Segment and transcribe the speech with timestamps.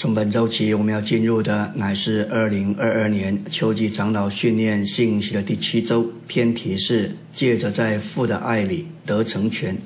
[0.00, 9.76] 从本周起，我们要进入的乃是二零二二年秋季长老训练信息的第七周，偏题是借着在父的爱里得成全，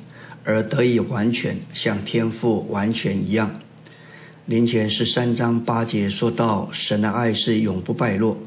[0.44, 3.52] 而得以完全，像天父完全一样。
[4.46, 8.38] 林前十三章八节说到，神的爱是永不败落，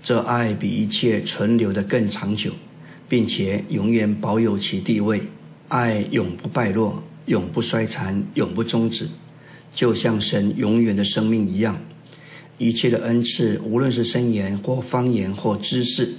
[0.00, 2.52] 这爱比一切存留的更长久，
[3.08, 5.22] 并且永远保有其地位。
[5.66, 9.08] 爱永不败落，永不衰残，永不终止。
[9.76, 11.78] 就像神永远的生命一样，
[12.56, 16.14] 一切的恩赐，无论是声言或方言或知识，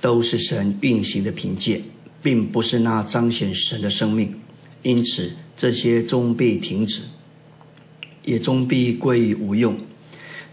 [0.00, 1.82] 都是神运行的凭借，
[2.22, 4.32] 并不是那彰显神的生命。
[4.82, 7.02] 因此，这些终必停止，
[8.24, 9.76] 也终必归于无用。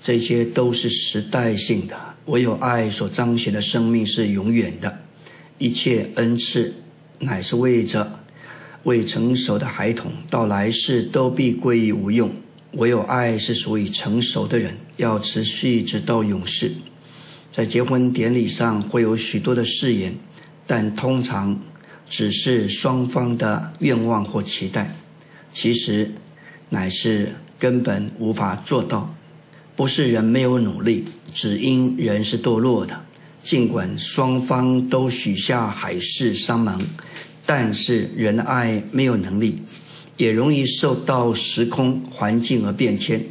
[0.02, 1.96] 这些都是时代性的，
[2.26, 5.02] 唯有爱所彰显的生命是永远的。
[5.60, 6.74] 一切恩赐，
[7.20, 8.19] 乃是为着。
[8.84, 12.32] 未成熟的孩童到来世都必归于无用，
[12.74, 16.72] 唯有爱是属于成熟的人，要持续直到永世。
[17.52, 20.16] 在结婚典礼上会有许多的誓言，
[20.66, 21.60] 但通常
[22.08, 24.96] 只是双方的愿望或期待，
[25.52, 26.14] 其实
[26.70, 29.14] 乃是根本无法做到。
[29.76, 33.02] 不是人没有努力，只因人是堕落的。
[33.42, 36.86] 尽管双方都许下海誓山盟。
[37.52, 39.64] 但是人的爱没有能力，
[40.18, 43.26] 也容易受到时空环境而变迁。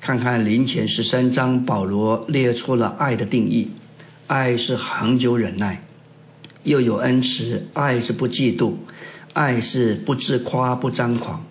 [0.00, 3.68] 看看林前十三章，保罗列出了爱的定义：
[4.26, 5.84] 爱是恒久忍耐，
[6.62, 8.72] 又有恩慈；爱是不嫉妒，
[9.34, 11.44] 爱是不自夸、不张狂，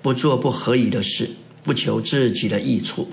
[0.00, 3.10] 不做不合宜的事，不求自己的益处，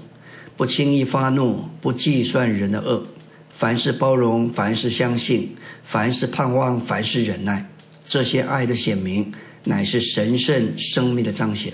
[0.55, 3.03] 不轻易发怒，不计算人的恶。
[3.49, 7.69] 凡事包容，凡事相信，凡事盼望，凡事忍耐。
[8.09, 9.31] 这些爱的显明，
[9.65, 11.71] 乃是神圣生命的彰显。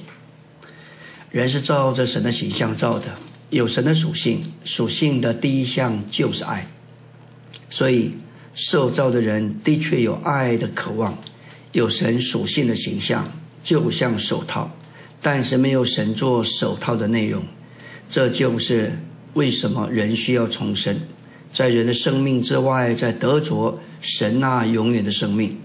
[1.32, 3.06] 人是照着神的形象造的，
[3.52, 6.68] 有神的属性，属性的第一项就是爱。
[7.70, 8.12] 所以，
[8.54, 11.18] 受造的人的确有爱的渴望，
[11.72, 13.32] 有神属性的形象，
[13.64, 14.70] 就像手套，
[15.22, 17.42] 但是没有神做手套的内容。
[18.10, 19.00] 这就是
[19.36, 21.00] 为什么人需要重生，
[21.54, 25.58] 在人的生命之外，在得着神那永远的生命。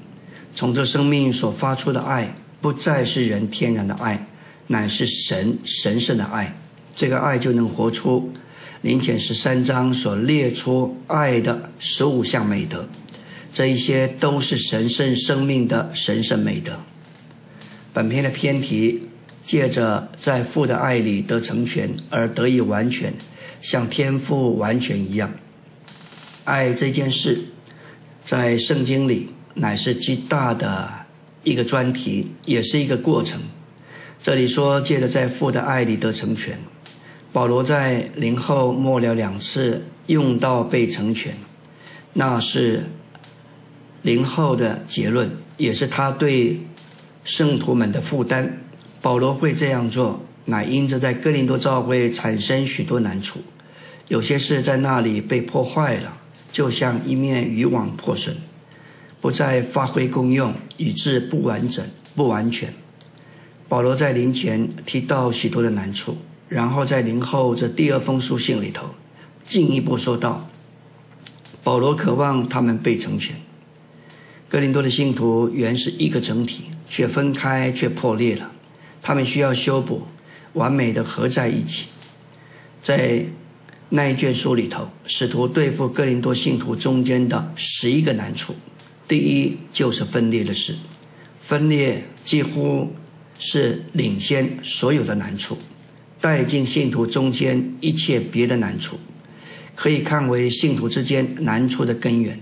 [0.54, 4.26] 从这生命所发出的爱，不再是人天然的爱，
[4.66, 6.56] 乃是神神圣的爱。
[6.94, 8.32] 这个爱就能活出
[8.82, 12.88] 林前十三章所列出爱的十五项美德。
[13.52, 16.80] 这一些都是神圣生命的神圣美德。
[17.92, 19.08] 本篇的篇题，
[19.44, 23.14] 借着在父的爱里得成全而得以完全，
[23.60, 25.32] 像天父完全一样。
[26.44, 27.46] 爱这件事，
[28.24, 29.30] 在圣经里。
[29.60, 30.90] 乃是极大的
[31.44, 33.38] 一个专题，也是一个过程。
[34.22, 36.58] 这里说借着在父的爱里得成全，
[37.30, 41.34] 保罗在灵后末了两次用到被成全，
[42.14, 42.86] 那是
[44.00, 46.60] 灵后的结论，也是他对
[47.22, 48.62] 圣徒们的负担。
[49.02, 53.40] 保罗会这样做，乃因着在哥林多教会产生许多难处，
[54.08, 56.16] 有些事在那里被破坏了，
[56.50, 58.36] 就像一面渔网破损。
[59.20, 62.72] 不再发挥功用，以致不完整、不完全。
[63.68, 66.16] 保罗在临前提到许多的难处，
[66.48, 68.86] 然后在临后这第二封书信里头，
[69.46, 70.48] 进一步说道：
[71.62, 73.36] 保罗渴望他们被成全。
[74.48, 78.50] 哥林多的信徒原是一个整体，却分开，却破裂了。
[79.00, 80.02] 他们需要修补，
[80.54, 81.86] 完美的合在一起。
[82.82, 83.26] 在
[83.90, 88.56] 那一卷书里头，使徒对付哥林多信徒中间的十一个难处。
[89.10, 90.76] 第一就是分裂的事，
[91.40, 92.92] 分裂几乎
[93.40, 95.58] 是领先所有的难处，
[96.20, 99.00] 带进信徒中间一切别的难处，
[99.74, 102.38] 可以看为信徒之间难处的根源。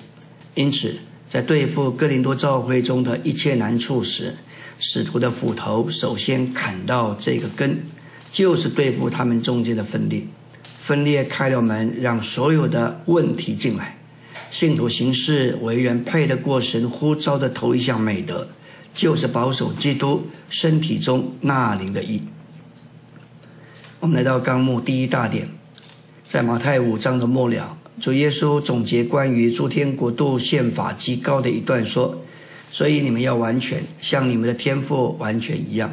[0.54, 0.96] 因此，
[1.26, 4.36] 在对付哥林多教会中的一切难处时，
[4.78, 7.82] 使徒的斧头首先砍到这个根，
[8.30, 10.22] 就是对付他们中间的分裂。
[10.78, 13.97] 分裂开了门，让所有的问题进来。
[14.50, 18.48] 信徒行事为人配得过神呼召的头一项美德，
[18.94, 22.22] 就是保守基督身体中那灵的意。
[24.00, 25.48] 我们来到纲目第一大点，
[26.26, 32.22] 在马太五章的末了，主耶稣总结关于诸天国度宪法极高的一段说
[32.72, 35.92] ：“所以你们要完全，像你们的天赋完全一样。”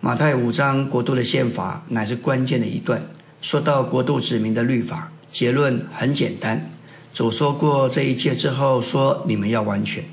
[0.00, 3.06] 马太五章国度的宪法乃是关键的一段，
[3.40, 6.71] 说到国度指明的律法，结论很简单。
[7.12, 10.04] 主说过这一切之后，说你们要完全。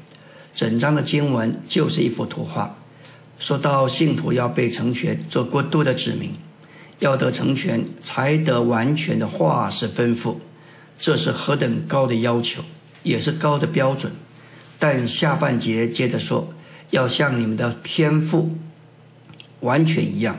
[0.53, 2.75] 整章的经文就是一幅图画，
[3.37, 6.33] 说到信徒要被成全，做过度的指明，
[6.99, 10.35] 要得成全，才得完全的话是吩咐，
[10.99, 12.61] 这是何等高的要求，
[13.03, 14.11] 也是高的标准。
[14.77, 16.49] 但下半节接着说，
[16.89, 18.57] 要像你们的天赋
[19.61, 20.37] 完全一样。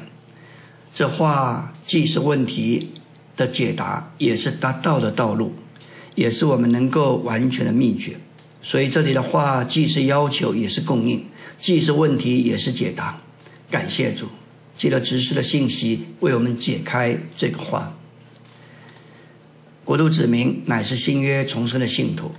[0.92, 2.92] 这话既是问题
[3.36, 5.54] 的解答，也是达到的道路，
[6.14, 8.16] 也是我们能够完全的秘诀。
[8.62, 11.20] 所以这里的话既是要求，也是供应；
[11.58, 13.20] 既是问题，也是解答。
[13.70, 14.26] 感谢主，
[14.76, 17.96] 借着指示的信息为我们解开这个话。
[19.84, 22.32] 国度子民乃是新约重生的信徒。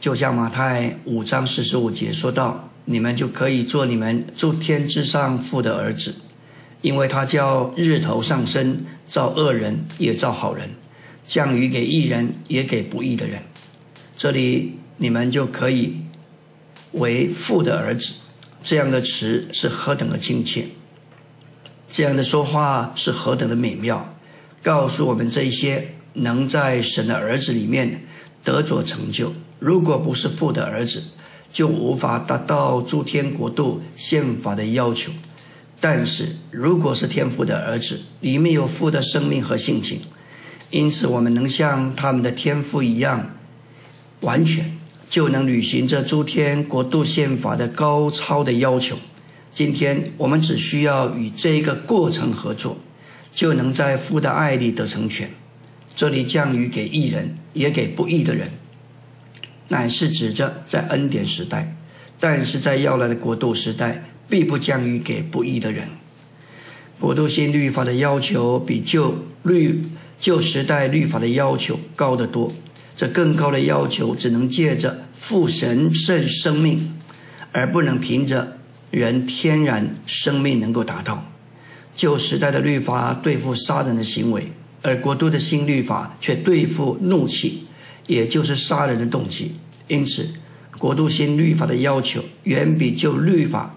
[0.00, 6.14] 就像马太五章四十五节说到：“你们就可以做你们诸天之上父的儿子，
[6.82, 10.68] 因为他叫日头上升，照恶人也照好人，
[11.26, 13.42] 降雨给义人也给不义的人。
[14.16, 15.96] 这里你们就可以
[16.92, 18.14] 为父的儿子。
[18.62, 20.68] 这样的词是何等的亲切，
[21.90, 24.16] 这样的说话是何等的美妙，
[24.62, 28.04] 告诉我们这些能在神的儿子里面
[28.42, 31.02] 得着成就。”如果不是父的儿子，
[31.52, 35.10] 就无法达到诸天国度宪法的要求；
[35.80, 40.00] 但是，如果是天父的儿子，里面有父的生命和性情，
[40.74, 43.30] 因此我们能像他们的天赋一样
[44.22, 44.76] 完全，
[45.08, 48.96] 就能履行这诸天国度宪法的高超的要求。
[49.52, 52.76] 今天我们只需要与这一个过程合作，
[53.32, 55.30] 就能在父的爱里得成全。
[55.94, 58.50] 这里降雨给义人，也给不义的人。
[59.68, 61.76] 乃是指着在恩典时代，
[62.18, 65.86] 但是在要来的国度时代，必不降雨给不义的人。
[66.98, 69.84] 国度新律法的要求比旧律
[70.18, 72.52] 旧时代律法的要求高得多。
[72.96, 76.94] 这更高的要求只能借着父神圣生命，
[77.52, 78.56] 而不能凭着
[78.90, 81.24] 人天然生命能够达到。
[81.94, 84.52] 旧时代的律法对付杀人的行为，
[84.82, 87.66] 而国度的新律法却对付怒气。
[88.06, 89.54] 也就是杀人的动机，
[89.88, 90.28] 因此，
[90.76, 93.74] 国度新律法的要求远比旧律法、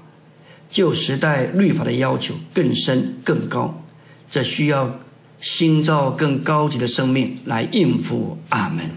[0.69, 3.81] 旧时代律法的要求更深更高。
[4.29, 4.99] 这需要
[5.39, 8.37] 新造更高级的生命来应付。
[8.49, 8.89] 阿门。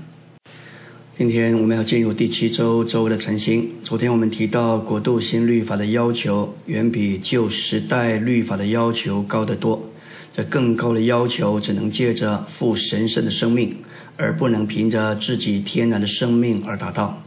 [1.16, 3.70] 今天我们要进入第七周周的晨星。
[3.82, 9.90] 昨天我们提到，国度新律法的要求远比旧时代律法的要求高得多。
[10.34, 13.76] 这更高的要求只能借着父神圣的生命。
[14.16, 17.22] 而不能凭着自己天然的生命而达到。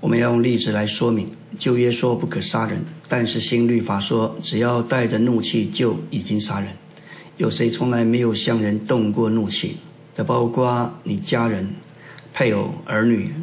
[0.00, 1.28] 我们要用例子来说明。
[1.58, 6.70] 旧约说不可杀人，但是新律法说只要带着怒气就已经杀人。
[7.36, 9.78] 有谁从来没有向人动过怒气？
[10.14, 11.74] 这包括你家人、
[12.32, 13.34] 配偶、儿女、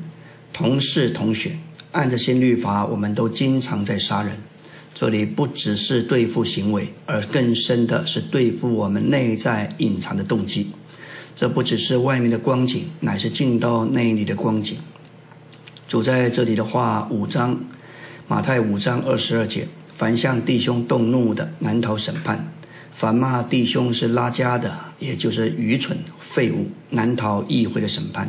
[0.53, 1.57] 同事、同学。
[1.91, 4.37] 按着新律法，我们都经常在杀人。
[4.93, 10.71] 这里不只是对付行为，而更深的是对付我们内在隐藏的动机。
[11.35, 14.77] 这不只是外面的光景，乃是进到内里的光景。
[15.89, 17.59] 主在这里的话，五章，
[18.29, 22.37] 马太五章二十二节：凡向弟兄动怒的，难逃审判；
[23.01, 28.27] 凡骂弟兄是拉家的，也就是愚蠢废物，难逃议会的审判；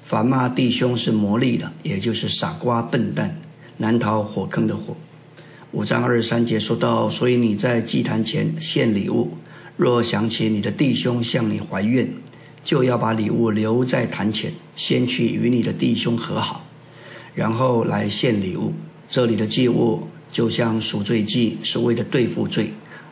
[0.00, 3.36] 凡骂弟兄是魔力的，也就是傻瓜笨蛋，
[3.78, 4.96] 难逃火坑的火。
[5.72, 9.32] 五章二十三节说到：所以你在祭坛前献礼物，
[9.76, 12.08] 若想起你的弟兄向你怀怨，
[12.62, 16.64] 就要把礼物留在坛前，先去与你的弟兄和好，
[17.34, 18.72] 然后来献礼物。
[19.08, 22.66] 这里的祭物就像赎罪祭，是为了对付罪；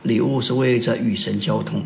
[0.04, 1.84] 礼物是为着与神交通。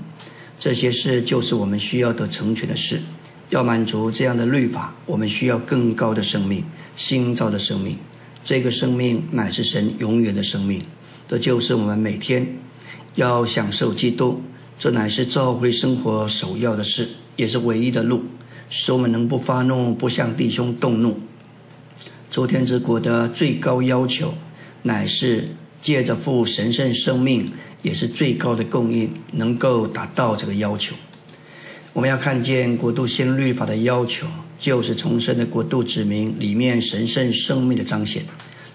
[0.59, 3.01] 这些事就是我们需要得成全的事。
[3.49, 6.63] 要满足这样的律法，我们需要更高的生命，
[6.95, 7.97] 新造的生命。
[8.45, 10.83] 这个生命乃是神永远的生命。
[11.27, 12.47] 这就是我们每天
[13.15, 14.43] 要享受基督。
[14.79, 17.09] 这乃是教会生活首要的事。
[17.37, 18.23] 也是唯一的路，
[18.69, 21.21] 使我们能不发怒，不向弟兄动怒。
[22.33, 24.35] 周天之国的最高要求，
[24.83, 30.94] 乃是借着父神圣生命，也是最高的供应，能够达到这个要求。
[31.92, 34.26] 我们要看见国度新律法的要求，
[34.58, 38.23] 就是重生的国度指明里面神圣生命的彰显。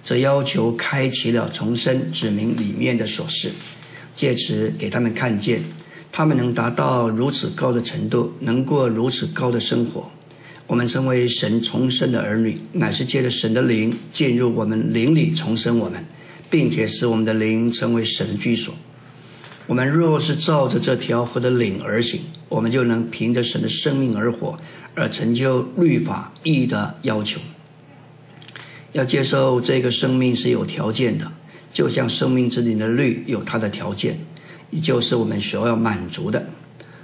[0.03, 3.49] 这要求开启了重生指明里面的琐事，
[4.13, 5.63] 借此给他们看见。
[6.11, 10.11] 他们能达到如此高的程度，能过如此高的生活。
[10.67, 16.05] 我们成为神重生的儿女，乃是借着神的灵进入我们灵里重生我们，
[16.49, 18.75] 并且使我们的灵成为神居所。
[19.65, 24.57] 我们若是照着这条河的灵而行，我们就能凭着神的生命而活，
[24.93, 27.39] 而成就律法义的要求。
[28.91, 31.31] 要接受这个生命是有条件的，
[31.71, 34.19] 就像生命之灵的律有它的条件。
[34.69, 36.45] 也就是我们所要满足的，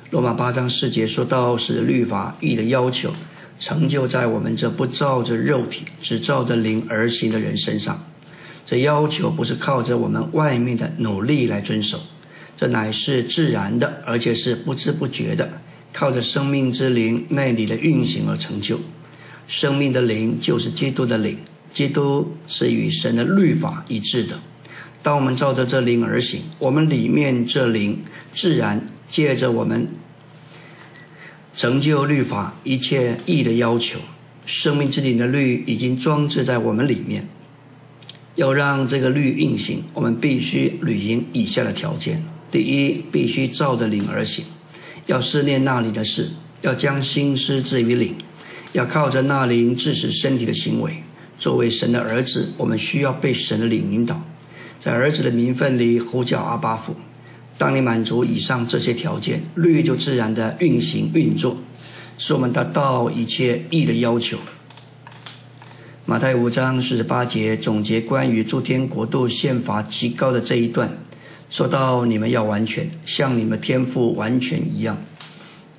[0.10, 3.14] 罗马八章四节说到，是律法义的要求
[3.60, 8.04] 成就在我们这不照着肉体，只照着灵而行的人身上。
[8.66, 12.00] 这要求不是靠着我们外面的努力来遵守，
[12.60, 15.62] 这乃是自然的，而且是不知不觉的，
[15.94, 18.82] 靠着生命之灵那里的运行而成就。
[19.48, 21.38] 生命的灵就是基督的灵，
[21.72, 24.38] 基督是与神的律法一致的。
[25.02, 28.02] 当我们照着这灵而行，我们里面这灵
[28.34, 29.88] 自然借着我们
[31.56, 34.00] 成就律法一切义的要求。
[34.46, 37.26] 生命之灵的律已经装置在我们里面。
[38.36, 44.46] 要让这个律运行，我们必须履行以下的条件：第一，必须照着灵而行；
[45.06, 48.14] 要思念那里的事；要将心思置于灵；
[48.74, 51.04] 要靠着那灵致使身体的行为。
[51.38, 54.22] 作为神的儿子，我们需要被神的灵引导。
[54.80, 56.96] 在儿子的名分里呼叫阿巴父。
[57.58, 61.58] 当你满足以上这些条件，律就自然的运行运作，
[62.18, 64.38] 使我们达到一切义的要求。
[66.06, 70.98] 马太五章四十八节总结关于诸天国度宪法极高的这一段，
[71.50, 74.98] 说到你们要完全，像你们天赋完全一样。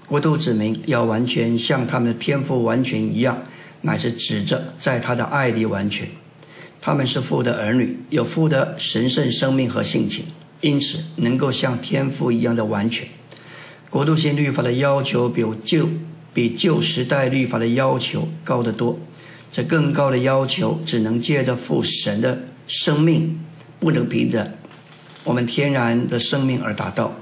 [0.06, 3.44] 国度子民要完全，像他们的天赋完全一样，
[3.82, 6.08] 乃是指着在他的爱里完全。
[6.80, 10.24] 他们是父的儿女，有父的神圣生命和性情，
[10.60, 13.06] 因此能够像天赋一样的完全。
[13.88, 15.88] 国度性律法的要求比旧
[16.34, 18.98] 比旧时代律法的要求高得多，
[19.52, 23.38] 这更高的要求只能借着父神的生命，
[23.78, 24.58] 不能凭着
[25.24, 27.14] 我们天然的生命而达到。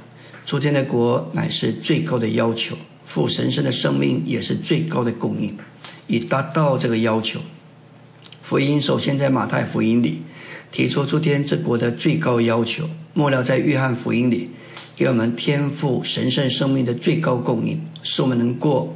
[0.46, 2.74] 诸天的国乃是最高的要求，
[3.04, 5.56] 父神圣的生命也是最高的供应，
[6.06, 7.40] 以达到这个要求。
[8.42, 10.22] 福音首先在马太福音里
[10.72, 14.48] 提出诸天之国的最高要求，末了在约翰福音里
[14.96, 18.94] 给我们天赋神圣生命的最高供应，使我们能过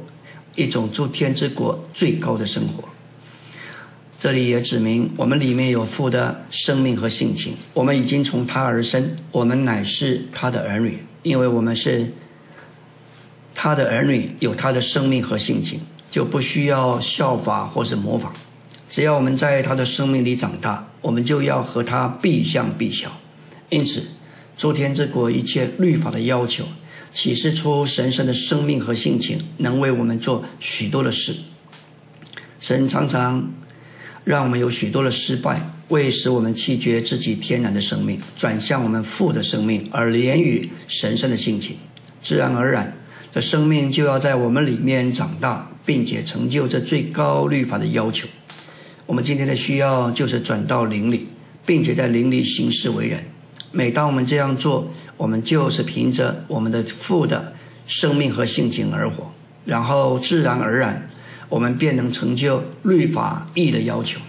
[0.55, 2.89] 一种诸天之国最高的生活。
[4.23, 12.13] 这里也指明我们里面有父的生命和性情，我们已经从他而生，我们乃是他的儿女，因为我们是
[13.53, 18.31] 他的儿女，有他的生命和性情，就不需要效法或是模仿。
[18.89, 23.11] 只要我们在他的生命里长大，我们就要和他必相必效。
[23.67, 24.05] 因此，
[24.55, 26.63] 诸天之国一切律法的要求，
[27.13, 31.35] 启示出神圣的生命和性情，能为我们做许多的事。
[32.61, 33.51] 神常常
[34.23, 41.75] 让我们有许多的失败，为使我们弃绝自己天然的生命，转向我们父的生命，而连于神圣的性情。
[42.21, 42.95] 自然而然，
[43.33, 48.27] 这生命就要在我们里面长大，并且成就这最高律法的要求。
[49.05, 51.27] 我们今天的需要就是转到灵里，
[51.65, 53.21] 并且在灵里行事为人。
[53.73, 57.53] 每当我们这样做，我们就是凭着我们的父的
[57.85, 59.33] 生命和性情而活，
[59.65, 61.09] 然后自然而然，
[61.53, 64.19] 我们便能成就律法义的要求。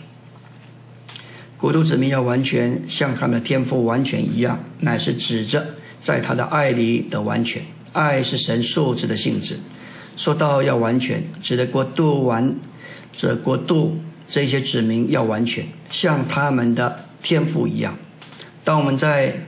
[1.56, 5.64] 国度子民要完全像他们的天赋完全一样，乃是指着
[6.02, 7.62] 在他的爱里的完全。
[7.94, 9.58] 爱是神素质的性质。
[10.18, 12.54] 说到要完全，指的国度完，
[13.16, 13.96] 这国度。
[14.26, 17.96] 这些子民要完全像他们的天赋一样。
[18.64, 19.46] 当我们在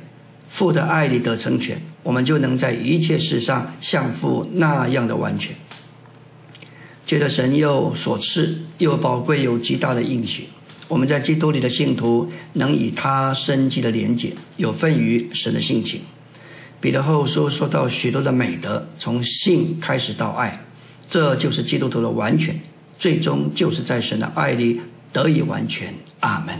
[0.49, 5.56] 父的爱里得成全，我们就能在一切事上像父那样的完全。
[7.07, 10.49] 觉得神又所赐又宝贵又极大的应许，
[10.89, 16.01] 我们在基督里的信徒能以他生机的连结，有份于神的性情。
[16.81, 20.65] 彼得后书说到许多的美德，从性开始到爱，
[21.09, 22.59] 这就是基督徒的完全。
[22.99, 24.81] 最终就是在神的爱里
[25.13, 25.95] 得以完全。
[26.21, 26.57] 阿门。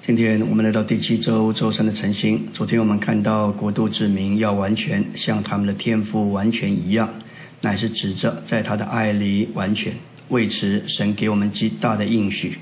[0.00, 2.44] 今天我们来到第七周周三的晨星。
[2.52, 7.12] 昨天我们看到国度之民要完全像他们的天赋完全一样，
[7.60, 9.94] 乃是指着在他的爱里完全。
[10.28, 12.58] 为此，神给我们极大的应许，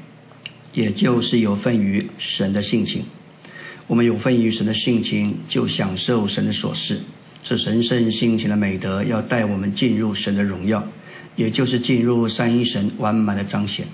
[0.73, 3.05] 也就是有份于神的性情。
[3.87, 7.01] 我们有份于神的性情，就享受神的所事。
[7.43, 10.87] 这神圣性情的美德，要带我们进入神的荣耀。
[11.37, 13.87] 也就是进入三一神完满的彰显，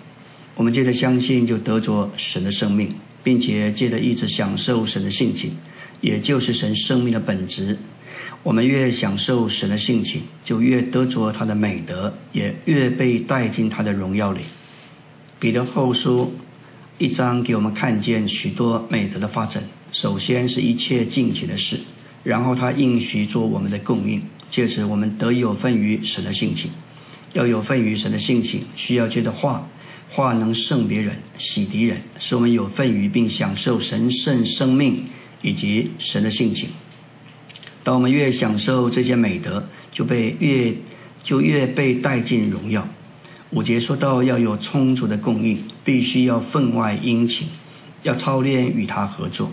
[0.55, 2.95] 我们借着相信就得着神的生命，
[3.25, 5.57] 并且借着一直享受神的性情，
[6.01, 7.77] 也就是神生命的本质。
[8.43, 14.41] 我们越享受神的性情，就越得着他的美德，也越被带进他的荣耀里。
[15.39, 16.35] 彼得后书
[16.99, 19.63] 一章给我们看见许多美德的发展。
[19.93, 21.79] 首先是一切尽情的事，
[22.25, 26.71] 然后他应许做我们的供应，借此我们得有份于神的性情。
[27.35, 29.69] 要有份于神的性情，需要借着话，
[30.11, 35.05] 话能胜别人、洗敌人，使我们有份于并享受神圣生命
[35.43, 36.69] 以及神的性情。
[37.85, 40.75] 当我们越享受这些美德，就被越
[41.23, 42.87] 就越被带进荣耀。
[43.51, 47.49] 五节说到要有充足的供应，必须要分外殷勤，
[48.03, 49.53] 要操练与他合作，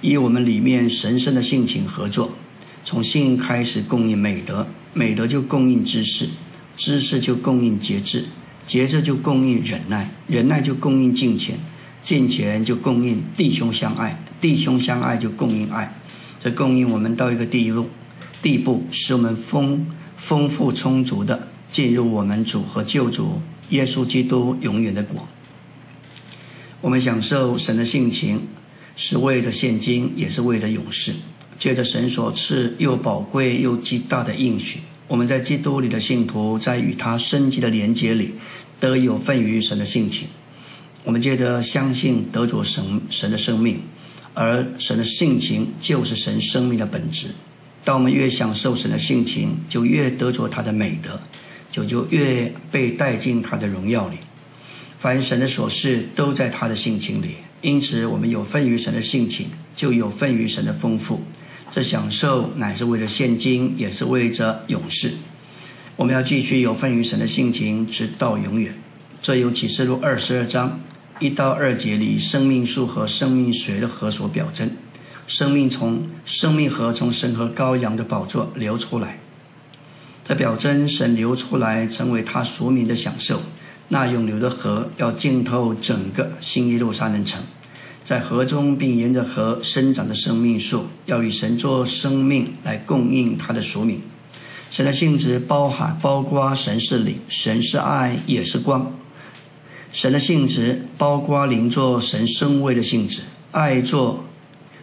[0.00, 2.32] 以我们里面神圣的性情合作。
[2.84, 6.28] 从性开始供应美德，美德就供应知识，
[6.76, 8.24] 知识就供应节制，
[8.66, 11.58] 节制就供应忍耐，忍耐就供应敬虔，
[12.02, 15.94] 敬虔就供应弟兄相爱，弟兄相爱就供应爱，
[16.42, 17.88] 这供应我们到一个地步，
[18.42, 21.48] 地步使我们丰丰富充足的。
[21.70, 25.28] 进入我们主和救主耶稣基督永远的国。
[26.80, 28.48] 我们享受神的性情，
[28.96, 31.12] 是为着现今，也是为着永世。
[31.56, 38.34] 借着神所赐又宝贵又极大的应许，我们在基督里的信徒，在与他生机的连接里，
[38.80, 40.26] 得有份于神的性情。
[41.04, 43.80] 我们借着相信得着神神的生命，
[44.34, 47.28] 而神的性情就是神生命的本质。
[47.84, 51.20] 当我们越享受神的性情，就越得着他的美德。
[51.72, 54.16] 就就越被带进他的荣耀里，
[54.98, 61.22] 凡神的所事都在他的性情里，因此我们有份于神的性情，就有份于神的丰富。
[61.70, 65.12] 这享受乃是为了现今，也是为着永世。
[65.94, 68.74] 我们要继续有份于神的性情，直到永远。
[69.22, 70.80] 这有启示录二十二章
[71.20, 74.70] 一到二节里，生命树和生命水的河所表征。
[75.26, 79.20] 生命从生命河从神和羔羊的宝座流出来。
[80.24, 83.42] 这表征神流出来，成为他属民的享受。
[83.88, 87.42] 那永流的河要浸透整个新耶路撒冷城，
[88.02, 94.00] 在河中并沿着河生长的生命树，要与神作生命来供应他的属民。
[94.70, 98.94] 神的性质包含包括神是灵，神是爱，也是光。
[99.92, 104.24] 神的性质包括灵作神生位的性质，爱作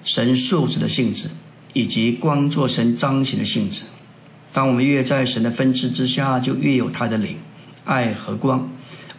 [0.04, 1.30] 神素质的性质，
[1.74, 3.84] 以及光作神彰显的性质。
[4.52, 7.38] 当我们越在神的分支之下，就越有他的灵、
[7.86, 8.70] 爱和光。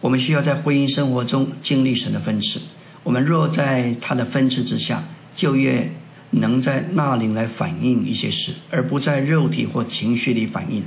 [0.01, 2.59] 我们需要在婚姻生活中经历神的分支。
[3.03, 5.03] 我们若在他的分支之下，
[5.35, 5.91] 就越
[6.31, 10.83] 能在那灵来反映一些事，而不在肉体或情绪里反映。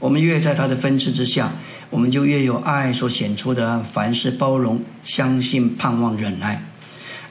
[0.00, 1.52] 我们越在他的分支之下，
[1.92, 6.64] 我们就越有爱所显出的凡事包容、相信、盼望、忍耐。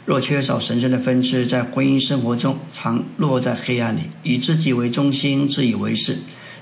[0.06, 6.20] 若缺少神圣的分支，在婚姻生活中常落在黑暗里，以自己为中心，自以为是，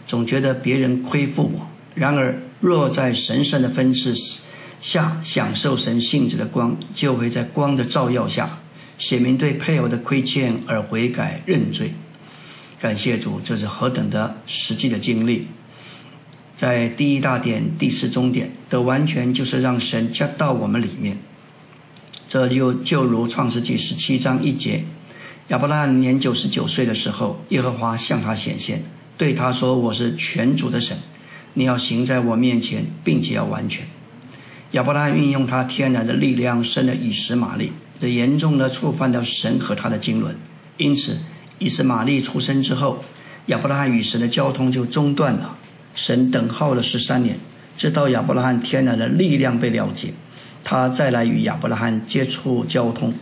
[0.08, 1.68] 总觉得别人亏负我。
[1.94, 4.16] 然而，若在神圣的分支
[4.80, 8.60] 下享受神性质的光，就会在光的照耀下，
[8.98, 11.94] 写明对配偶的亏欠而悔改认罪。
[12.80, 15.48] 感谢主，这是何等的实际的经历！
[16.60, 21.18] 在第一大点、第四中点的完全，就是让神加到我们里面。
[22.28, 24.84] 这就就如创世纪十七章一节，
[25.48, 28.84] 亚伯拉罕年九十九岁的时候，耶和华向他显现，
[29.18, 30.98] 对他说：“我是全主的神，
[31.54, 33.88] 你要行在我面前，并且要完全。”
[34.72, 40.36] 亚伯拉罕运用他天然的力量生了以实玛利，这严重的触犯了神和他的经纶。
[40.76, 41.20] 因此，
[41.58, 43.02] 以实玛利出生之后，
[43.46, 45.56] 亚伯拉罕与神的交通就中断了。
[46.00, 47.38] 神等候了十三年，
[47.76, 50.14] 直到亚伯拉罕天然的力量被了解。
[50.64, 53.14] 他再来与亚伯拉罕接触交通，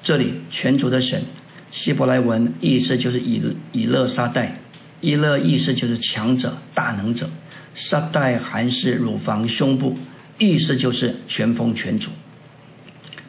[0.00, 1.24] 这里全族的神，
[1.72, 4.60] 希伯来文意思就是以以勒沙代，
[5.00, 7.28] 以勒意思就是强者、大能者，
[7.74, 9.98] 沙代还是乳房、胸部，
[10.38, 12.12] 意思就是全丰全主。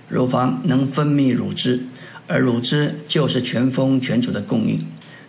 [0.08, 1.84] 乳房能分泌乳汁，
[2.28, 4.80] 而乳汁就是全丰全主的供应，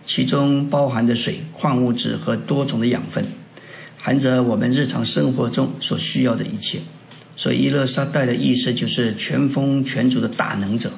[0.04, 3.24] 其中包含着水、矿物质和多种的养分，
[4.06, 6.78] 含着我们日常生活中所需要的一切。
[7.34, 10.92] 所以，伊勒沙代的意思就是全丰全主的大能者。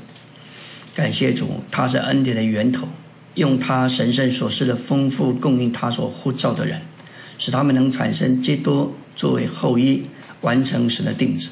[0.95, 2.87] 感谢主，他是恩典的源头，
[3.37, 6.83] 用他神圣所示的丰富供应他所呼召的人，
[7.39, 10.03] 使他们能产生基督作为后裔，
[10.43, 11.49] 完成神的定旨。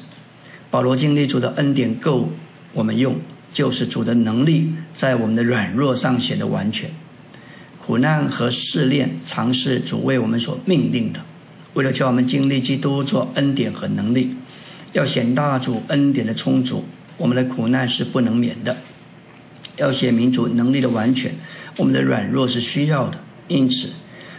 [0.69, 2.29] 保罗经历主的恩典够
[2.73, 3.19] 我们用，
[3.51, 6.91] 就是主的能力在我们的软弱上显得完全。
[7.83, 11.21] 苦难和试炼常是主为我们所命令的，
[11.77, 14.31] 为了叫我们经历基督做恩典和能力。
[14.93, 16.85] 要显大主恩典的充足，
[17.17, 18.73] 我们的苦难是不能免的；
[19.77, 21.35] 要显民主能力的完全，
[21.77, 23.19] 我们的软弱是需要的。
[23.47, 23.89] 因此，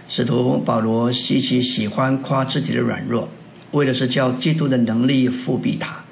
[0.08, 3.28] 使徒保罗极其喜欢夸自己的软弱，
[3.70, 6.04] 为的是叫基督的能力复辟他。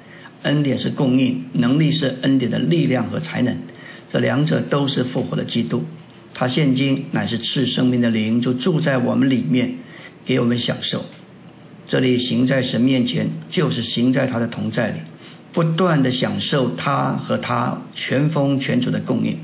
[0.43, 3.57] 恩典是供应，能力是恩典的力量和才能，
[4.09, 5.83] 这两者都是复活的基督。
[6.33, 9.77] 他现今乃是赐生命的灵，就住在我们里面，
[10.23, 11.03] 给我们享受。
[11.87, 14.99] 这里行在神面前，就是行在他的同在里，
[15.53, 19.39] 不断的享受他和他全丰全主的供应，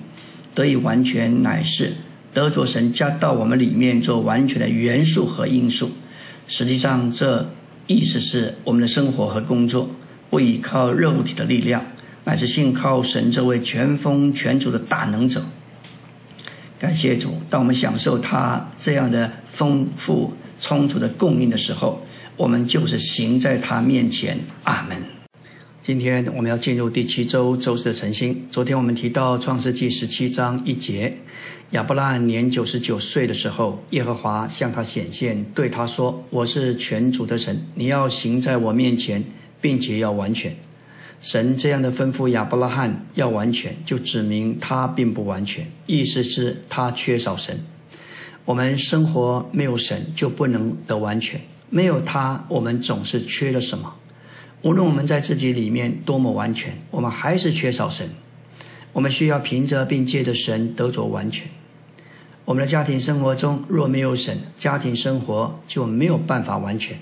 [0.54, 1.94] 得以完全乃是
[2.34, 5.92] 得着神加到我们里面做完全的元素和因素。
[6.46, 7.50] 实际上，这
[7.88, 9.90] 意思是我们的生活和工作
[10.30, 11.86] 不依靠肉体的力量，
[12.26, 15.42] 乃是信靠神这位全丰全主的大能者。
[16.78, 22.03] 感谢主，当我们享受他这样的丰富充足的供应的时候，
[22.36, 24.40] 我们就是行在他面前。
[24.64, 24.98] 阿门。
[25.82, 28.48] 今天我们要进入第七周周四的晨星。
[28.50, 31.18] 昨天我们提到创世纪十七章一节，
[31.72, 39.24] 亚伯拉罕年九十九岁的时候，耶和华向他显现，对他说：“我是全主的神，你要行在我面前，
[39.62, 40.56] 并且要完全。”
[41.22, 47.64] 神这样的吩咐亚伯拉罕要完全，就指明他并不完全，意思是他缺少神。
[48.46, 51.40] 我们生活没有神，就不能得完全；
[51.74, 53.96] 没有他，我们总是缺了什么。
[54.62, 58.08] 无论我们在自己里面多么完全，我们还是缺少神。
[58.92, 61.50] 我们需要凭着并借着神得着完全。
[62.46, 67.00] 我们的家庭生活中若没有神，家庭生活就没有办法完全。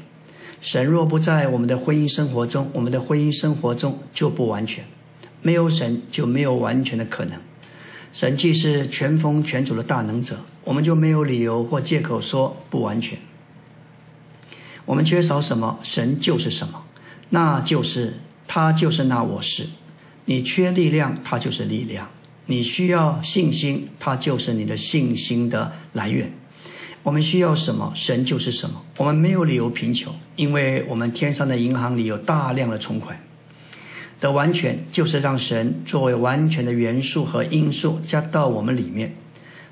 [0.61, 4.85] 神若不在我们的婚姻生活中，我们的婚姻生活中就不完全。
[5.41, 7.37] 没有神就没有完全的可能。
[8.13, 13.19] 神既是全丰全主的大能者，我们就没有理由或借口说不完全。
[14.91, 16.83] 我们缺少什么，神就是什么。
[17.29, 19.65] 那就是他就是那我是，
[20.25, 22.07] 你缺力量，他就是力量；
[22.47, 26.33] 你需要信心，他就是你的信心的来源。
[27.03, 28.81] 我们需要什么，神就是什么。
[28.97, 33.17] 我们没有理由贫穷，因为我们天上的银行里有大量的存款。
[34.19, 39.15] 的完全就是让神作为完全的元素和因素加到我们里面。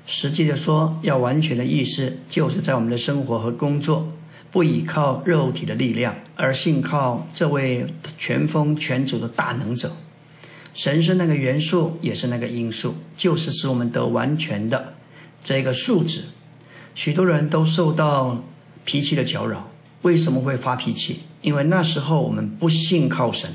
[0.06, 4.10] 实际的说，要完全的意思，就是在我们的生活和工作。
[4.50, 7.86] 不依靠肉体的力量，而信靠这位
[8.18, 9.92] 全丰全主的大能者。
[10.74, 14.94] 神是那个元素，也是那个因素，就是使我们得完全的
[15.42, 16.24] 这个素质。
[16.94, 18.44] 许多人都受到
[18.84, 19.70] 脾气的搅扰，
[20.02, 21.20] 为什么会发脾气？
[21.42, 23.50] 因为那时候我们不信靠神。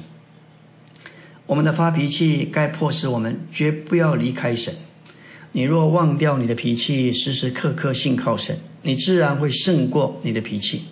[1.45, 4.73] 我们的发脾气该迫使我们绝不要离开神。
[5.51, 8.60] 你若忘掉你的脾气，时时刻刻信靠神。
[8.85, 10.83] 你自然会胜过你的脾气，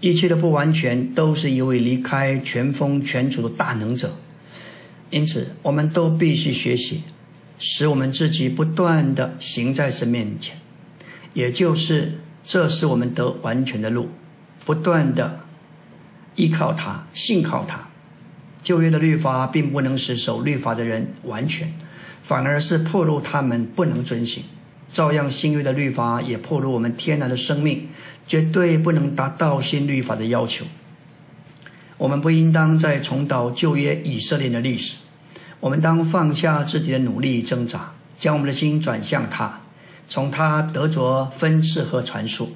[0.00, 4.14] 一切的不完全都是一位离开全丰全主的大能者，
[5.10, 7.02] 因此我们都必须学习，
[7.58, 10.56] 使我们自己不断的行在神面前，
[11.34, 14.08] 也就是这是我们得完全的路，
[14.64, 15.40] 不断的
[16.36, 17.90] 依靠他，信靠他。
[18.62, 21.70] 旧约的律法并不能使守律法的人完全，
[22.22, 24.44] 反而是破露他们不能遵行。
[24.92, 27.88] 照样，新约的律法也破入我们天然的生命，
[28.26, 30.66] 绝对不能达到新律法的要求。
[31.96, 34.96] 我们不应当再重蹈旧约以色列的历史，
[35.60, 39.60] 我们当放下自己的努力挣扎，将我们的心转向他，
[40.08, 42.54] 从他得着分赐和传述。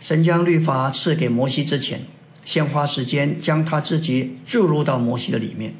[0.00, 2.02] 神将律法赐给摩西之前，
[2.44, 5.74] 先花时间将他自己注入到摩西的里面。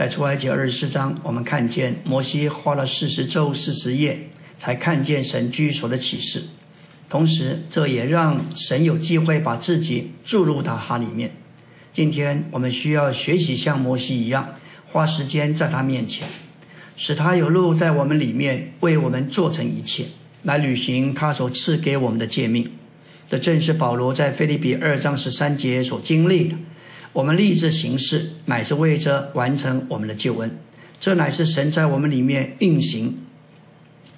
[0.00, 6.44] 在出埃及二十四章，我们看见摩西花了四十周四十夜，才看见神居所的启示。
[7.06, 11.32] 同时，这也让神有机会把自己注入到他里面。
[11.92, 14.54] 今天我们需要学习像摩西一样，
[14.90, 16.26] 花时间在他面前，
[16.96, 20.06] 使他有路在我们里面，为我们做成一切，
[20.44, 22.72] 来履行他所赐给我们的诫命。
[23.28, 26.56] 这正是保罗在腓立比二章十三节所经历的。
[27.12, 30.58] 我们立志行事，乃是为着完成我们的救恩。
[31.00, 33.18] 这乃是神在我们里面运行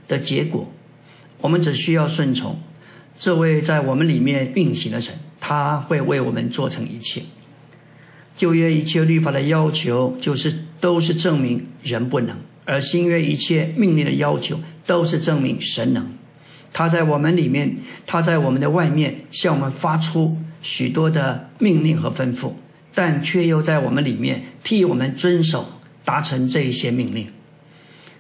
[0.09, 0.71] 的结果。
[1.41, 2.61] 我们只需要顺从
[3.19, 7.23] 这位在我们里面运行的神，他会为我们做成一切。
[8.37, 16.15] 旧约一切律法的要求，就是都是证明人不能；而新约一切命令的要求，都是证明神能。
[16.73, 22.53] 他在我们里面，他在我们的外面，向我们发出许多的命令和吩咐。
[22.95, 27.29] 但却又在我们里面替我们遵守达成这一些命令。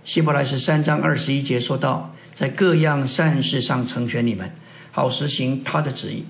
[0.04, 4.52] 希伯来斯三章二十一节说到，在各样善事上成全你们，
[4.90, 6.24] 好实行他的旨意。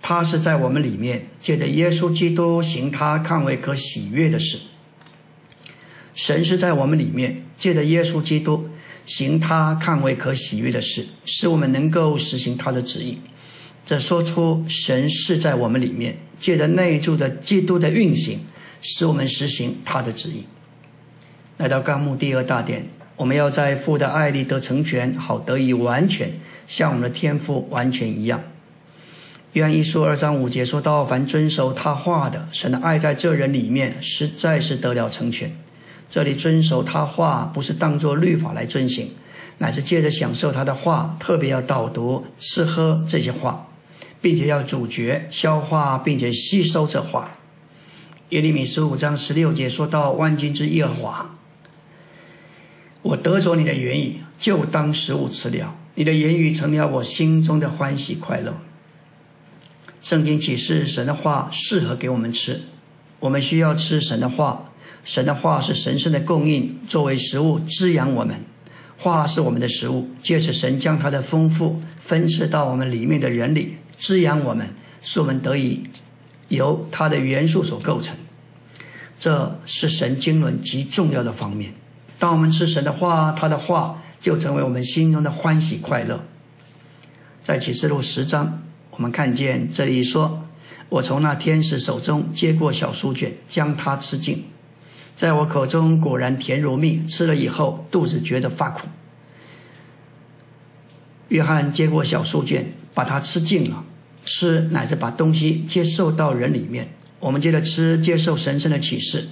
[0.00, 4.58] 他是在我们里面借着耶稣基督行他看为可喜悦的事。
[6.14, 8.68] 神是在我们里面借着耶稣基督
[9.04, 13.18] 行他看为可喜悦的事，使我们能够实行他的旨意。
[13.88, 18.40] 这说出神是在我们里面，借着内住的基督的运行，
[18.82, 20.44] 使我们实行他的旨意。
[21.56, 26.32] 来到纲目第二大点，我们要在父的爱里得成全，好得以完全，
[26.66, 28.42] 像我们的天父完全一样。
[29.54, 35.50] 约翰一书二章五节说到：凡遵守他话的，神的爱在这人里面实在是得了成全。
[36.10, 39.12] 这里遵守他话，不是当作律法来遵行，
[39.56, 43.66] 乃是借着享受他的话，特别要导读、吃喝这些话，
[44.20, 47.32] 并且要咀嚼、消化，并且吸收这话。
[48.30, 51.36] 耶利米十五章十六节说到：“万军之耶和华，
[53.02, 55.74] 我得着你的言语，就当食物吃了。
[55.94, 58.60] 你的言语成了我心中的欢喜快乐。”
[60.02, 62.62] 圣经启示神的话适合给我们吃，
[63.20, 64.72] 我们需要吃神的话。
[65.04, 68.44] 神的话是神圣的供应，作为食物滋养我们。
[68.98, 75.82] 话是我们的食物，借此神将他的丰富分赐到我们里面的人里，滋养我们，使我们得以
[76.48, 78.16] 由它的元素所构成。
[79.18, 81.74] 这是神经纶极重要的方面。
[82.18, 86.24] 当我们吃神的话，他的话就成为我们心中的欢喜快乐。
[87.42, 90.44] 在启示录十章，我们看见这里说
[90.90, 94.46] ：“我从那天使手中接过小书卷，将它吃尽。”
[95.16, 98.86] 在我口中果然甜如蜜，吃了以后肚子觉得发苦。
[101.28, 103.84] 约翰接过小书卷，把它吃尽了。
[104.28, 106.92] 吃乃是把东西接受到人里面。
[107.18, 109.28] 我们接着吃，接受神圣的启示。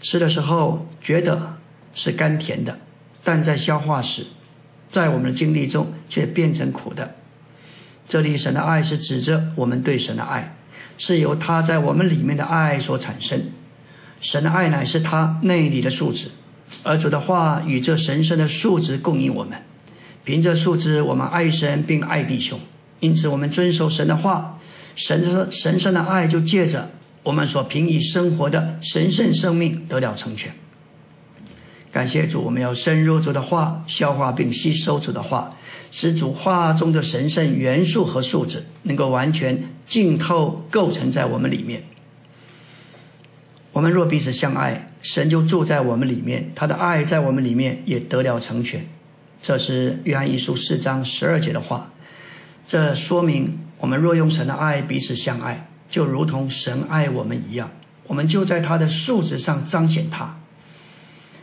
[0.00, 1.58] 吃的时候觉得
[1.94, 2.78] 是甘甜的，
[3.22, 4.24] 但在消化时，
[4.88, 7.14] 在我们的经历中却变成苦的。
[8.08, 10.56] 这里神的爱是指着我们对神的爱，
[10.96, 13.50] 是由他在我们里面的爱所产生。
[14.22, 16.30] 神的爱乃是他内里的素质，
[16.82, 19.62] 而主的话与这神圣的素质供应我们。
[20.24, 22.58] 凭着素质，我们爱神并爱弟兄，
[23.02, 24.60] 因此我们遵守神的话，
[24.94, 26.92] 神神圣的爱就借着
[27.24, 30.54] 我们所凭以生活的神圣生命得了成全。
[31.90, 35.50] 感谢主，我们要深入主的话，消化并吸收主的话，
[35.90, 41.82] 使主话中的神圣元素和素质能够完全浸透构成在我们里面。
[43.72, 48.86] 我们若彼此相爱，神就住在我们里面，他的爱在我们里面也得了成全。
[49.42, 51.88] 这是约翰一书四章十二节的话。
[52.66, 57.70] 这说明我们若用神的爱彼此相爱，就如同神爱我们一样，
[58.06, 60.38] 我们就在他的素质上彰显他。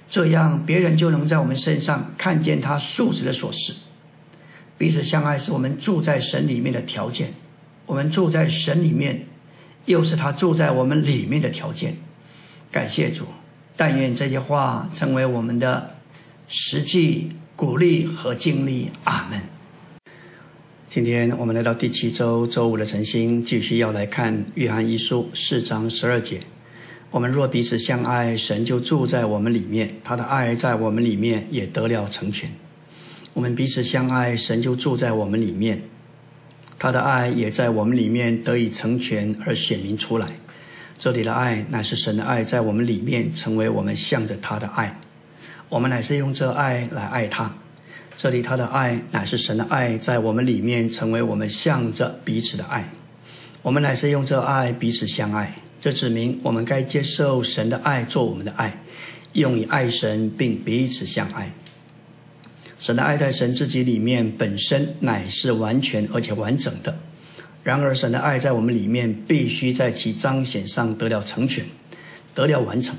[0.09, 3.73] 这样别人就能在我们身上看见他素质的所示。
[4.77, 7.33] 彼此相爱是我们住在神里面的条件，
[7.85, 9.27] 我们住在神里面，
[9.85, 11.97] 又是他住在我们里面的条件。
[12.71, 13.25] 感谢主，
[13.75, 15.97] 但愿这些话成为我们的
[16.47, 18.89] 实际鼓励和经历。
[19.03, 19.41] 阿门。
[20.89, 26.39] 今天我们来到第七周周五的晨星，继续要来看约翰一书四章十二节。
[27.11, 32.49] 我们若彼此相爱，神就住在我们里面，他的爱在我们里面也得了成全。
[33.35, 35.83] 我们彼此相爱，神就住在我们里面，
[36.79, 40.29] 他的爱也在我们里面得以成全而显明出来。
[40.97, 44.99] 这里的爱乃是神的爱，在我们里面成为我们向着他的爱，
[45.69, 47.55] 我们乃是用这爱来爱他。
[48.21, 52.91] 这里他的爱乃是神的爱，在我们里面成为我们向着彼此的爱，
[53.61, 55.55] 我们乃是用这爱彼此相爱。
[55.79, 58.83] 这指明我们该接受神的爱做我们的爱，
[59.31, 61.53] 用以爱神并彼此相爱。
[62.77, 66.99] 神的爱在神自己里面本身乃是完全而且完整的。
[67.63, 71.63] 然而，神的爱在我们里面必须在其彰显上得了成全，
[72.33, 72.97] 得了完成。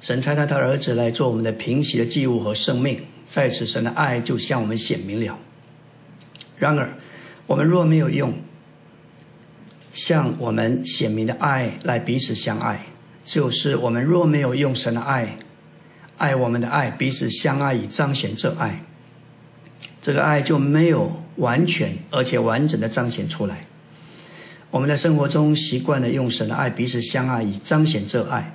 [0.00, 5.38] 神差他的儿子来做我们的平息的祭物和生命，在此神的爱就向我们显明了。
[6.56, 6.96] 然而，
[7.46, 8.34] 我们若没有用
[9.92, 12.86] 向我们显明的爱来彼此相爱，
[13.24, 15.36] 就是我们若没有用神的爱
[16.16, 18.82] 爱我们的爱彼此相爱以彰显这爱，
[20.02, 23.60] 这个爱就没有完全而且完整的彰显出来。
[24.70, 28.54] 我们在生活中习惯了用神的爱彼此相爱，以彰显这爱，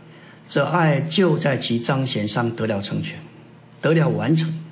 [0.49, 3.17] 这爱就在其彰显上得了成全，
[3.81, 4.62] 得了完成。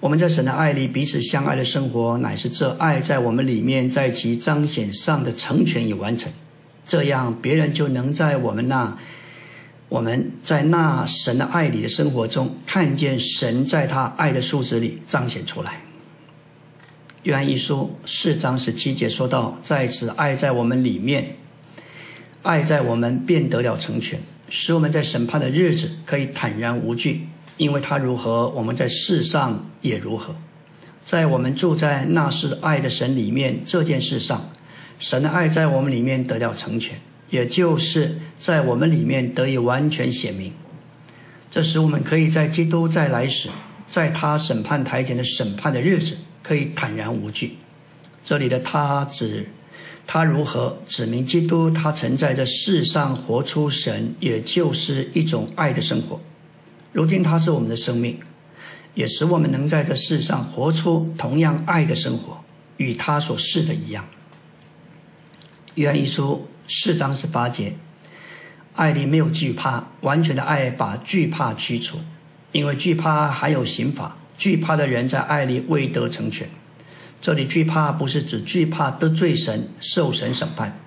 [0.00, 6.32] 我们在神的爱里彼此相爱的生活，乃是这爱在我们里面在其彰显上的成全与完成。
[6.86, 8.96] 这样，别人就能在我们那
[9.88, 15.80] 我们在那神的爱里的生活中，看见神在他爱的数值里彰显出来。
[17.22, 21.36] 约翰一书四章十七节说到：“在此爱在我们里面，
[22.42, 30.34] 爱在我们便得了成全，使我们在审判的日子可以坦然无惧，因为他如何，我们在世上也如何。
[31.04, 34.50] 在我们住在那是爱的神里面这件事上，
[34.98, 40.52] 神的爱在我们里面得了成全，也就是在我们里面得以完全显明。
[41.50, 43.48] 这使我们可以在基督再来时，
[43.88, 46.16] 在他审判台前的审判的日子。”
[46.46, 47.56] 可以坦然无惧。
[48.22, 49.48] 这里的他指
[50.06, 56.20] 他如何指明基督，他曾在这世上活出神，也就是一种爱的生活。
[56.96, 58.18] 如今他是我们的生命，
[58.94, 62.42] 也使我们能在这世上活出同样爱的生活，
[62.78, 64.06] 与他所示的一样。
[65.74, 67.74] 约翰一书四章十八节，
[68.76, 71.98] 爱里没有惧怕，完全的爱把惧怕驱除，
[72.52, 76.48] 因为惧怕还有刑罚，惧怕的人在爱里未得成全。
[77.20, 80.80] 这里惧怕不是指惧怕得罪神、受神审判，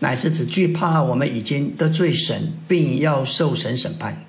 [0.00, 4.25] 乃是指惧怕我们已经得罪神，并要受神审判。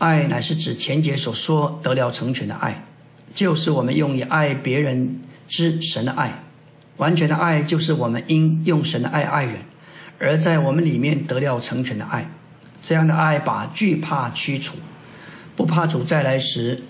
[0.00, 2.86] 爱乃是指前节所说得了成全的爱，
[3.34, 6.42] 就是我们用以爱别人之神的爱。
[6.96, 9.56] 完全的爱就是我们应用神的爱爱人，
[10.18, 12.30] 而在我们里面得了成全的爱。
[12.80, 14.76] 这样的爱把惧怕驱除，
[15.54, 16.82] 不怕主再来时，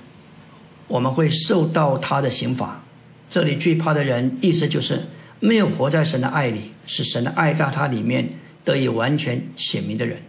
[0.86, 2.84] 我们会受到他的刑罚。
[3.28, 5.08] 这里惧怕的人，意思就是
[5.40, 10.22] 没有活在神的爱里，使神的爱在他里面得以完全显明的人。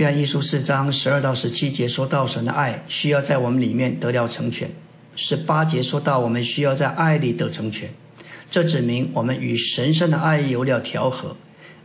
[0.00, 4.70] 约翰一书四章十二到十七节说到神的爱需要在我们里面得了成全，
[5.14, 7.90] 十八节说到我们需要在爱里得成全，
[8.50, 11.36] 这指明我们与神圣的爱有了调和，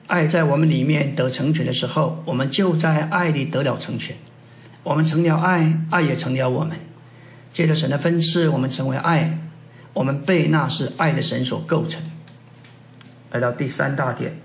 [0.08, 4.16] 爱在我们里面得成全的时候，我们就在爱里得了成全，
[4.84, 6.78] 我们成了爱，爱也成了我们。
[7.52, 9.38] 借着神的分赐，我们成为爱，
[9.92, 12.02] 我们被那是爱的神所构成。
[13.32, 14.45] 来到第三大点。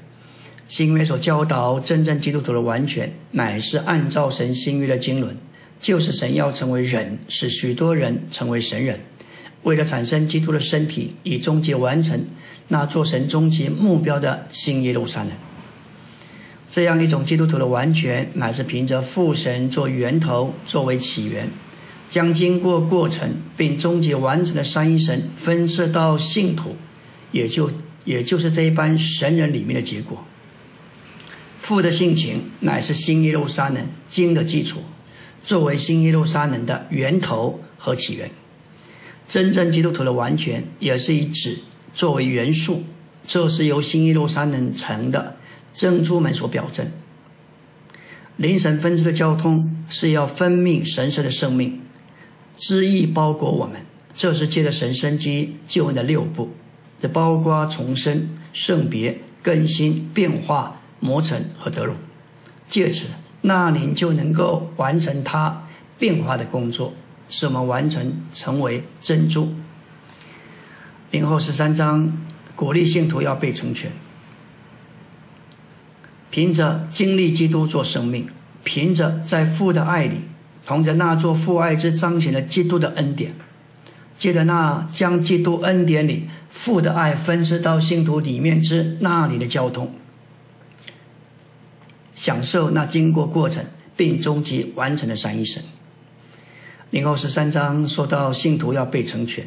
[0.70, 5.36] 新约所教导真正基督徒的完全，乃是按照神新约的经纶，
[5.80, 9.00] 就是神要成为人，使许多人成为神人，
[9.64, 12.24] 为了产生基督的身体，以终结完成
[12.68, 15.32] 那做神终极目标的新耶路撒冷。
[16.70, 21.48] 这样一种基督徒的完全，乃是凭着父神做源头作为起源，
[22.08, 26.76] 将经过过程并终结完成的三一神分赐到信徒，
[27.32, 27.68] 也就
[28.04, 30.24] 也就是这一班神人里面的结果。
[31.60, 34.80] 父的性情乃是新耶路撒冷经的基础，
[35.44, 38.30] 作为新耶路撒冷的源头和起源。
[39.28, 41.58] 真正基督徒的完全也是以纸
[41.94, 42.84] 作为元素，
[43.26, 45.36] 这是由新耶路撒冷城的
[45.74, 46.90] 珍珠门所表证。
[48.36, 51.80] 灵神分支的交通是要分命神圣的生命，
[52.56, 53.82] 之意包裹我们，
[54.16, 56.50] 这是借着神生机救恩的六步，
[57.00, 60.79] 这包括重生、圣别、更新、变化。
[61.00, 61.94] 磨成和德鲁，
[62.68, 63.06] 借此
[63.40, 65.66] 那灵就能够完成它
[65.98, 66.92] 变化的工作，
[67.28, 69.54] 使我们完成成为珍珠。
[71.10, 72.16] 零后十三章
[72.54, 73.90] 鼓励信徒要被成全，
[76.30, 78.28] 凭着经历基督做生命，
[78.62, 80.20] 凭着在父的爱里，
[80.64, 83.34] 同着那座父爱之彰显了基督的恩典，
[84.16, 89.94] 借着那将基督恩典里父的爱分支到信徒里面之那里的交通。
[92.20, 93.64] 享受那经过过程
[93.96, 95.62] 并终极完成的三一神。
[96.90, 99.46] 零后十三章说到信徒要被成全，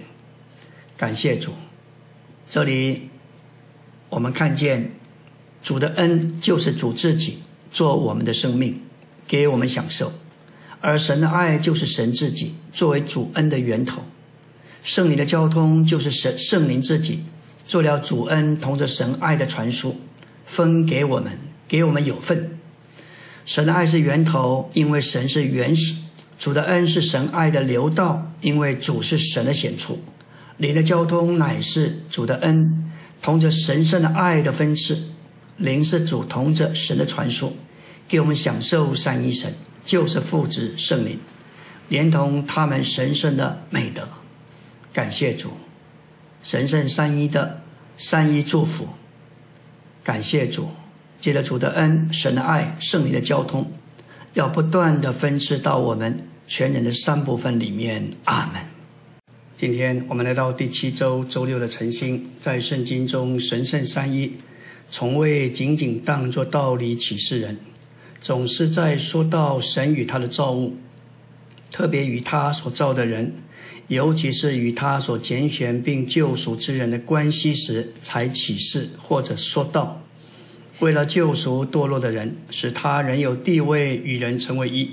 [0.98, 1.52] 感谢主。
[2.50, 3.10] 这里
[4.10, 4.92] 我们看见
[5.62, 8.82] 主的恩就是主自己做我们的生命，
[9.28, 10.08] 给我们享受；
[10.82, 14.02] 而神的爱就是神自己作为主恩的源头。
[14.82, 17.24] 圣灵的交通就是神圣灵自己
[17.68, 19.96] 做了主恩同着神爱的传输，
[20.48, 22.58] 分给我们，给我们有份。
[23.46, 25.96] 神的爱是源头，因为神是原始；
[26.40, 30.02] 主的恩是神爱的流道，因为主是神的显处。
[30.58, 35.10] 灵的交通乃是主的恩，同着神圣的爱的分赐。
[35.58, 37.54] 灵是主同着神的传说，
[38.08, 39.54] 给我们享受三一神，
[39.84, 41.20] 就是父子圣灵，
[41.90, 44.08] 连同他们神圣的美德。
[44.92, 45.52] 感谢主，
[46.42, 47.62] 神圣三一的
[47.98, 48.88] 三一祝福。
[50.04, 50.70] 感谢主。
[51.24, 53.72] 借着主的恩、神的爱、圣灵的交通，
[54.34, 58.10] 要不断的分赐到我们全人的三部分里面。
[58.26, 58.62] 阿门。
[59.56, 64.34] 今天我们来到第七周周六的晨星，在圣经中神圣三一，
[64.92, 67.58] 从未仅仅当作道理启示人，
[68.20, 70.76] 总是在说到神与他的造物，
[71.72, 73.34] 特别与他所造的人，
[73.88, 80.03] 尤其是与他所拣选并救赎之人的关系时，才启示或者说道。
[80.84, 84.92] 为了救赎堕落的人，使他仍有地位与人成为一，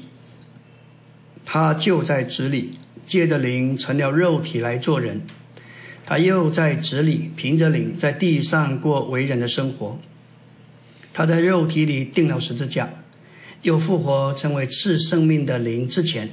[1.45, 2.71] 他就在子里
[3.05, 5.23] 借着灵成了肉体来做人，
[6.07, 9.99] 他又在子里凭着灵在地上过为人的生活。
[11.13, 12.91] 他在肉体里定了十字架，
[13.63, 16.31] 又复活成为赐生命的灵之前，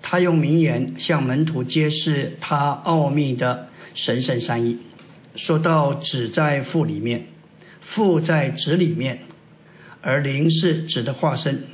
[0.00, 4.78] 他用名言向门徒揭示他奥秘的神圣善意，
[5.34, 7.26] 说到子在父里面。
[7.86, 9.20] 父在子里面，
[10.02, 11.64] 而灵是子的化身。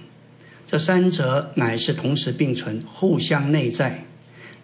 [0.67, 4.05] 这三者乃是同时并存，互相内在，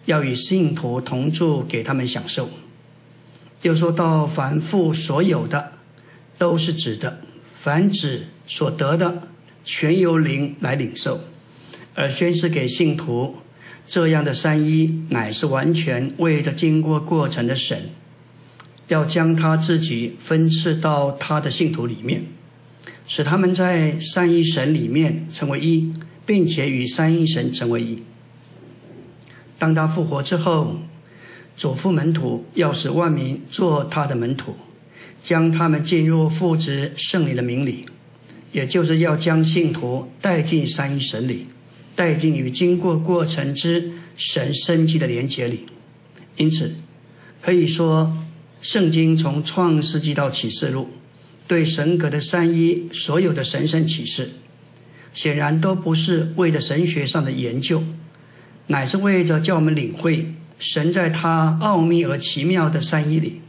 [0.05, 2.51] 要与信徒同住，给他们享受。
[3.63, 5.73] 又说到凡父所有的，
[6.37, 7.15] 都是指的；
[7.59, 9.23] 凡子所得的，
[9.65, 11.21] 全由灵来领受，
[11.95, 13.37] 而宣示给信徒。
[13.87, 17.89] 这样的三一，乃是完全为着经过过程的神，
[18.89, 22.25] 要将他自己分赐到他的信徒里面。
[23.07, 25.91] 使他们在三一神里面成为一，
[26.27, 28.03] 并且与三一神成为一。
[29.57, 30.79] 当他复活之后，
[31.57, 34.55] 嘱咐门徒要使万民做他的门徒，
[35.23, 37.85] 将他们进入父子圣灵的名里，
[38.51, 41.47] 也就是要将信徒带进三一神里，
[41.95, 45.65] 带进与经过过程之神生机的连结里。
[46.37, 46.75] 因此，
[47.41, 48.15] 可以说，
[48.61, 50.89] 圣经从创世纪到启示录。
[51.47, 54.33] 对神格的三一，所有的神圣启示，
[55.15, 57.83] 显然都不是为着神学上的研究，
[58.67, 63.41] 乃是为着叫我们领会神在他奥秘而奇妙的三一里，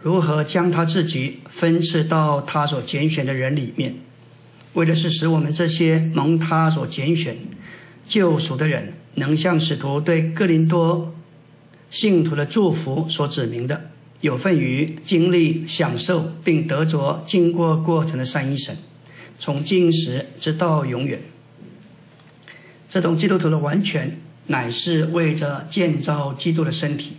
[0.00, 3.96] 如何将他自己分赐到他所拣选的人里面，
[4.74, 7.38] 为的是使我们这些蒙他所拣选、
[8.06, 11.12] 救赎的人，能像使徒对哥林多
[11.90, 13.90] 信徒的祝福所指明的。
[14.26, 18.76] 有份于经历、享受并得着经过过程的三一神，
[19.38, 21.22] 从今时直到永远。
[22.88, 27.18] 这种基督徒的完全，乃是为着建造基督的身体，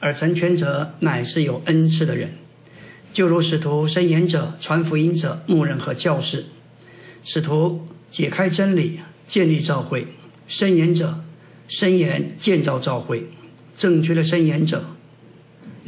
[0.00, 2.32] 而成全者乃是有恩赐的人，
[3.12, 6.46] 就如使徒、申言者、传福音者、牧人和教士。
[7.22, 8.98] 使徒解开真理，
[9.28, 10.06] 建立教会；
[10.48, 11.22] 申言者
[11.68, 13.28] 申言建造教会，
[13.78, 14.86] 正确的申言者。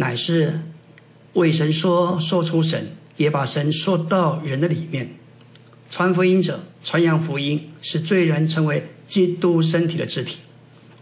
[0.01, 0.61] 乃是
[1.33, 5.17] 为神说说出神，也把神说到人的里面。
[5.91, 10.39] 传福音者传扬福音，使罪人成为基督身体的肢体，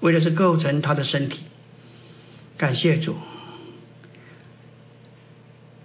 [0.00, 1.42] 为的是构成他的身体。
[2.56, 3.16] 感谢主。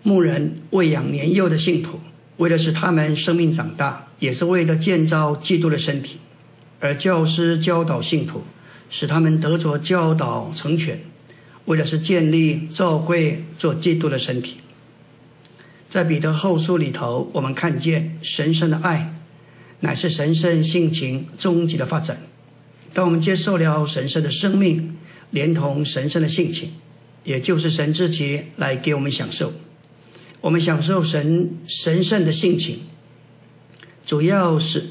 [0.03, 1.99] 牧人喂养年幼的信徒，
[2.37, 6.19] 为的是他们生命长大，也是为了建造基督的身体。
[6.79, 8.43] 而教师教导信徒，
[8.89, 11.01] 使他们得着教导成全。
[11.65, 14.57] 为的是建立教会做基督的身体，
[15.89, 19.15] 在彼得后书里头，我们看见神圣的爱
[19.81, 22.23] 乃是神圣性情终极的发展。
[22.93, 24.97] 当我们接受了神圣的生命，
[25.29, 26.73] 连同神圣的性情，
[27.23, 29.53] 也就是神自己来给我们享受，
[30.41, 32.79] 我们享受神神圣的性情，
[34.05, 34.89] 主要是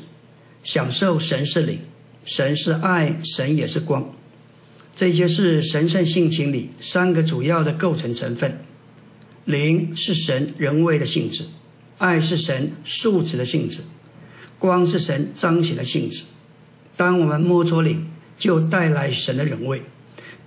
[0.63, 1.81] 享受神是灵，
[2.25, 4.15] 神是爱，神也是光。
[5.01, 8.61] 这些是神圣性情里三个主要的构成成分：
[9.47, 11.45] 灵是神人为的性质，
[11.97, 13.81] 爱是神素质的性质，
[14.59, 16.25] 光是神彰显的性质。
[16.99, 19.79] 当我们摸着灵，就带来神的人位；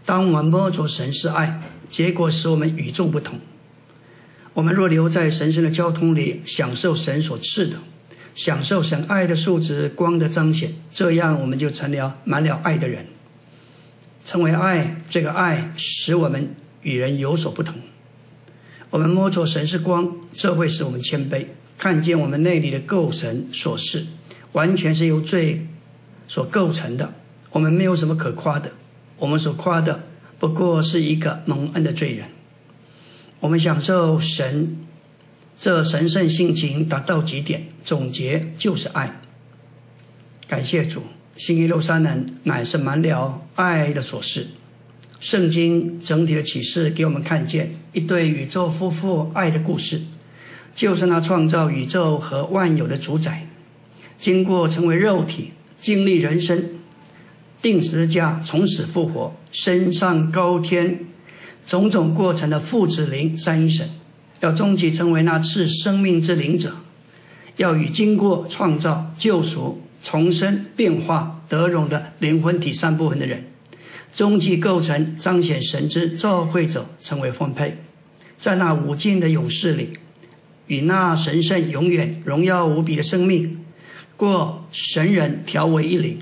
[0.05, 3.39] 当我们摸着神是爱，结果使我们与众不同。
[4.53, 7.79] 我们若留在神圣的交通里，享受神所赐的，
[8.35, 13.07] 享受神爱的素质、光的彰显，这样我们就成了满了爱的人。
[14.25, 17.75] 成为爱，这个爱使我们与人有所不同。
[18.89, 21.47] 我们摸着神是光，这会使我们谦卑，
[21.77, 24.05] 看见我们内里的构成所示，
[24.51, 25.67] 完全是由罪
[26.27, 27.13] 所构成的。
[27.51, 28.71] 我们没有什么可夸的，
[29.17, 30.03] 我们所夸的
[30.39, 32.27] 不过是一个蒙恩的罪人。
[33.39, 34.77] 我们享受神
[35.59, 39.21] 这神圣性情达到极点，总结就是爱。
[40.47, 41.03] 感谢主。
[41.35, 44.47] 新耶路三人乃是满了爱的所示。
[45.19, 50.01] 圣经整体的启示给我们看见一对宇宙夫妇爱的故事，
[50.75, 53.47] 就是那创造宇宙和万有的主宰，
[54.19, 56.71] 经过成为肉体，经历人生，
[57.61, 61.05] 定时字架，从死复活，升上高天，
[61.65, 63.89] 种种过程的父子灵三一神，
[64.41, 66.75] 要终极成为那赐生命之灵者，
[67.55, 69.82] 要与经过创造救赎。
[70.03, 73.45] 重生、变化、得荣的灵魂体三部分的人，
[74.13, 77.77] 终极构成彰显神之召会者，成为分配，
[78.37, 79.93] 在那无尽的勇士里，
[80.67, 83.65] 与那神圣、永远、荣耀无比的生命，
[84.17, 86.19] 过神人调为一灵，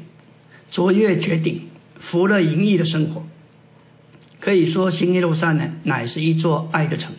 [0.71, 1.67] 卓越绝顶、
[1.99, 3.25] 福乐盈溢的生活。
[4.39, 7.13] 可以说，新耶路撒冷乃是一座爱的城，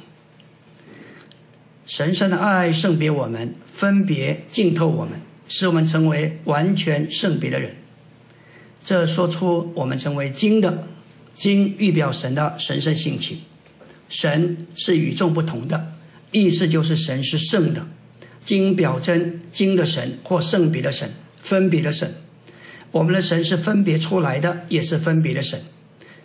[1.87, 5.21] 神圣的爱圣别我们，分别浸透我们。
[5.55, 7.77] 使我们成为完全圣别的人，
[8.83, 10.89] 这说出我们成为金的，
[11.37, 13.43] 金预表神的神圣性情，
[14.09, 15.93] 神是与众不同的，
[16.31, 17.87] 意思就是神是圣的，
[18.43, 21.11] 金表征金的神或圣别的神，
[21.43, 22.15] 分别的神。
[22.91, 25.61] 我们的神是分别出来的，也是分别的神。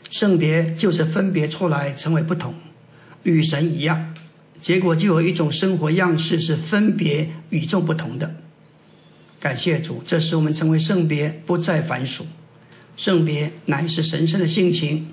[0.09, 2.55] 圣别就是分别出来，成为不同，
[3.23, 4.15] 与神一样，
[4.61, 8.37] 结果就有一种生活样式是分别与众不同的。
[9.39, 12.25] 感谢主，这使我们成为圣别，不再凡俗。
[12.95, 15.09] 圣别乃是神圣的性情，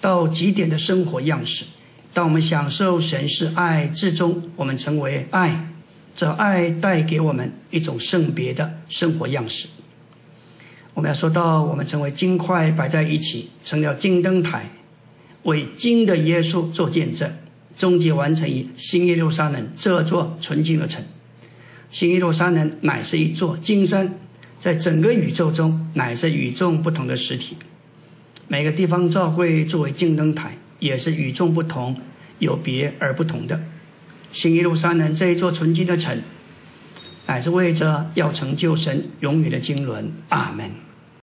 [0.00, 1.64] 到极点的生活样式。
[2.12, 5.68] 当我们享受神是爱之中，我们成为爱，
[6.14, 9.68] 这爱带给我们一种圣别的生活样式。
[10.92, 14.70] 我们要说到，我们成为金块摆在一起，成了金灯台，
[15.44, 17.32] 为金的耶稣做见证，
[17.78, 21.02] 终结完成于新耶路撒冷这座纯净的城。
[21.92, 24.14] 新耶路撒冷乃是一座金山，
[24.58, 27.58] 在整个宇宙中乃是与众不同的实体。
[28.48, 32.00] 每个地方教会作为金灯台，也是与众不同、
[32.38, 33.60] 有别而不同的。
[34.32, 36.18] 新耶路撒冷这一座纯净的城。
[37.26, 40.70] 乃是为着要成就神永远的经纶，阿门。